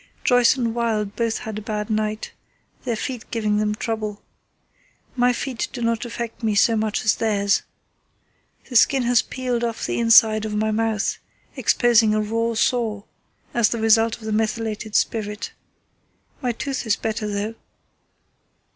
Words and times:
Joyce 0.23 0.57
and 0.57 0.73
Wild 0.73 1.15
both 1.15 1.37
had 1.37 1.59
a 1.59 1.61
bad 1.61 1.91
night, 1.91 2.31
their 2.85 2.95
feet 2.95 3.29
giving 3.29 3.57
them 3.57 3.75
trouble. 3.75 4.23
My 5.15 5.31
feet 5.31 5.67
do 5.73 5.83
not 5.83 6.05
affect 6.05 6.41
me 6.41 6.55
so 6.55 6.75
much 6.75 7.05
as 7.05 7.13
theirs. 7.17 7.61
The 8.67 8.75
skin 8.75 9.03
has 9.03 9.21
peeled 9.21 9.63
off 9.63 9.85
the 9.85 9.99
inside 9.99 10.43
of 10.43 10.55
my 10.55 10.71
mouth, 10.71 11.19
exposing 11.55 12.15
a 12.15 12.19
raw 12.21 12.55
sore, 12.55 13.03
as 13.53 13.69
the 13.69 13.77
result 13.79 14.17
of 14.17 14.23
the 14.23 14.31
methylated 14.31 14.95
spirit. 14.95 15.51
My 16.41 16.51
tooth 16.51 16.87
is 16.87 16.95
better 16.95 17.27
though. 17.27 17.53